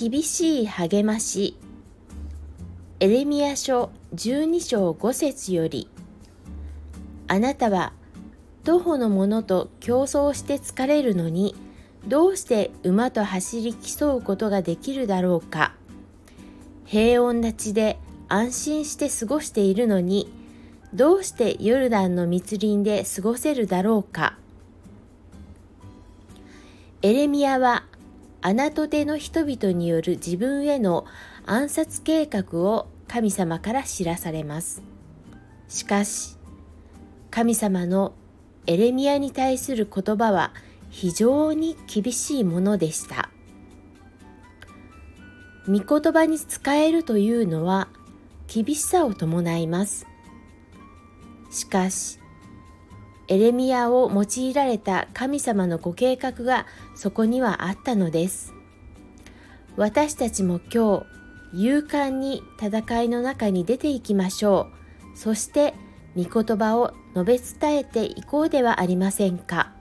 [0.00, 1.56] 厳しい励まし。
[3.00, 5.88] エレミア書12章5節より
[7.26, 7.92] あなたは
[8.62, 11.56] 徒歩の者と競争して疲れるのに
[12.06, 15.74] どうして馬と走り競うことができるだろうか。
[16.84, 20.30] 平穏な地で安心して過ごしているのに
[20.94, 24.38] どうしてヨルダンの密林で過ごせるだろうか。
[27.02, 27.84] エレミアは
[28.40, 31.06] アナトテの人々による自分への
[31.44, 34.82] 暗殺計画を神様から知らされます。
[35.68, 36.36] しかし、
[37.30, 38.12] 神様の
[38.66, 40.52] エレミアに対する言葉は
[40.90, 43.30] 非常に厳しいものでした。
[45.66, 47.88] 御言葉に使えるというのは
[48.46, 50.06] 厳しさを伴います。
[51.50, 52.20] しかし、
[53.28, 58.54] エレミアを用いられた神様のご計画がそこにはあったのです。
[59.76, 61.04] 私たちも今
[61.52, 64.68] 日、勇敢に戦いの中に出ていきましょ
[65.14, 65.16] う。
[65.16, 65.74] そして、
[66.16, 69.77] 御言葉を述べ伝えていこうではありませんか。